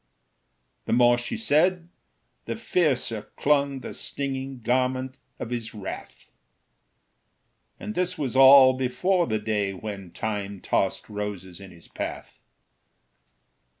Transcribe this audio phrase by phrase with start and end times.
[0.85, 1.87] The more she said,
[2.45, 6.31] the fiercer clung The stinging garment of his wrath;
[7.79, 12.43] And this was all before the day When Time tossed roses in his path.